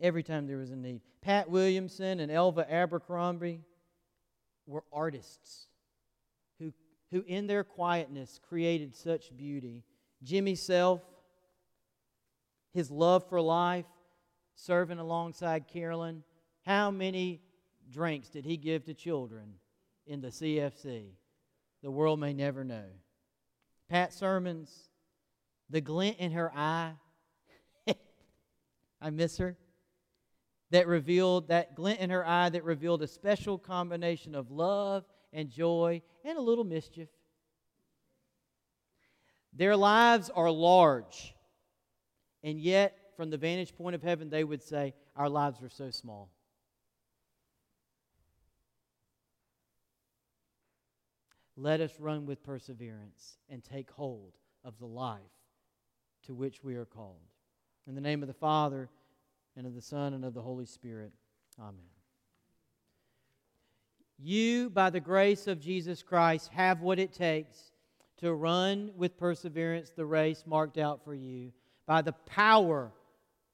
Every 0.00 0.22
time 0.22 0.46
there 0.46 0.56
was 0.56 0.70
a 0.70 0.76
need. 0.76 1.02
Pat 1.20 1.50
Williamson 1.50 2.18
and 2.18 2.32
Elva 2.32 2.66
Abercrombie 2.72 3.60
were 4.66 4.82
artists 4.92 5.66
who, 7.10 7.22
in 7.26 7.46
their 7.46 7.64
quietness, 7.64 8.40
created 8.48 8.94
such 8.94 9.36
beauty. 9.36 9.84
Jimmy 10.22 10.54
Self, 10.54 11.00
his 12.72 12.90
love 12.90 13.28
for 13.28 13.40
life, 13.40 13.86
serving 14.54 14.98
alongside 14.98 15.66
Carolyn. 15.66 16.22
How 16.64 16.90
many 16.90 17.40
drinks 17.90 18.28
did 18.28 18.44
he 18.44 18.56
give 18.56 18.84
to 18.84 18.94
children 18.94 19.54
in 20.06 20.20
the 20.20 20.28
CFC? 20.28 21.12
the 21.82 21.90
world 21.90 22.20
may 22.20 22.32
never 22.32 22.64
know. 22.64 22.84
Pat 23.88 24.12
Sermons, 24.12 24.90
the 25.68 25.80
glint 25.80 26.18
in 26.18 26.32
her 26.32 26.52
eye, 26.54 26.92
I 29.00 29.10
miss 29.10 29.38
her, 29.38 29.56
that 30.70 30.86
revealed, 30.86 31.48
that 31.48 31.74
glint 31.74 32.00
in 32.00 32.10
her 32.10 32.26
eye 32.26 32.48
that 32.50 32.64
revealed 32.64 33.02
a 33.02 33.08
special 33.08 33.58
combination 33.58 34.34
of 34.34 34.50
love 34.50 35.04
and 35.32 35.50
joy 35.50 36.02
and 36.24 36.38
a 36.38 36.40
little 36.40 36.64
mischief. 36.64 37.08
Their 39.52 39.76
lives 39.76 40.30
are 40.30 40.50
large, 40.50 41.34
and 42.42 42.60
yet, 42.60 42.96
from 43.16 43.30
the 43.30 43.36
vantage 43.36 43.74
point 43.74 43.94
of 43.94 44.02
heaven, 44.02 44.30
they 44.30 44.44
would 44.44 44.62
say, 44.62 44.94
Our 45.16 45.28
lives 45.28 45.62
are 45.62 45.68
so 45.68 45.90
small. 45.90 46.30
Let 51.56 51.80
us 51.80 51.92
run 51.98 52.24
with 52.24 52.42
perseverance 52.42 53.38
and 53.50 53.62
take 53.62 53.90
hold 53.90 54.32
of 54.64 54.78
the 54.78 54.86
life 54.86 55.20
to 56.24 56.34
which 56.34 56.62
we 56.64 56.76
are 56.76 56.86
called. 56.86 57.16
In 57.86 57.94
the 57.94 58.00
name 58.00 58.22
of 58.22 58.28
the 58.28 58.34
Father, 58.34 58.88
and 59.56 59.66
of 59.66 59.74
the 59.74 59.82
Son, 59.82 60.14
and 60.14 60.24
of 60.24 60.32
the 60.32 60.42
Holy 60.42 60.64
Spirit. 60.64 61.12
Amen. 61.58 61.99
You, 64.22 64.68
by 64.68 64.90
the 64.90 65.00
grace 65.00 65.46
of 65.46 65.60
Jesus 65.60 66.02
Christ, 66.02 66.50
have 66.52 66.82
what 66.82 66.98
it 66.98 67.12
takes 67.12 67.72
to 68.18 68.34
run 68.34 68.90
with 68.96 69.16
perseverance 69.16 69.90
the 69.96 70.04
race 70.04 70.44
marked 70.46 70.76
out 70.76 71.02
for 71.04 71.14
you. 71.14 71.52
By 71.86 72.02
the 72.02 72.12
power 72.12 72.92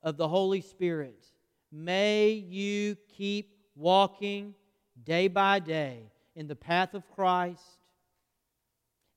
of 0.02 0.16
the 0.16 0.26
Holy 0.26 0.60
Spirit, 0.60 1.24
may 1.70 2.30
you 2.30 2.96
keep 3.16 3.56
walking 3.76 4.54
day 5.04 5.28
by 5.28 5.60
day 5.60 6.10
in 6.34 6.48
the 6.48 6.56
path 6.56 6.94
of 6.94 7.08
Christ 7.10 7.62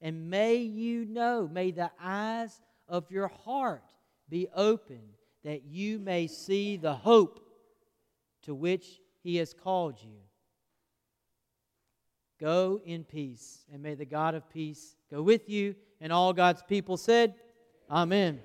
and 0.02 0.30
may 0.30 0.56
you 0.56 1.06
know, 1.06 1.50
may 1.52 1.72
the 1.72 1.92
eyes 2.00 2.62
of 2.88 3.12
your 3.12 3.28
heart 3.28 3.84
be 4.30 4.48
open 4.56 5.02
that 5.44 5.66
you 5.66 6.00
may 6.00 6.28
see 6.28 6.78
the 6.78 6.94
hope 6.94 7.40
to 8.44 8.54
which 8.54 9.02
He 9.24 9.38
has 9.38 9.54
called 9.54 9.98
you. 10.02 10.29
Go 12.39 12.80
in 12.86 13.04
peace, 13.04 13.65
and 13.71 13.84
may 13.84 13.95
the 13.95 14.06
God 14.06 14.34
of 14.34 14.49
peace 14.49 14.95
go 15.12 15.21
with 15.21 15.49
you. 15.49 15.75
And 15.99 16.13
all 16.13 16.32
God's 16.32 16.63
people 16.63 16.95
said, 16.95 17.36
Amen. 17.91 18.39